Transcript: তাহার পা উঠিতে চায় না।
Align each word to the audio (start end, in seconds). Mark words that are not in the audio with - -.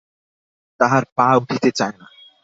তাহার 0.79 1.03
পা 1.17 1.27
উঠিতে 1.35 1.69
চায় 1.71 1.95
না। 1.99 2.07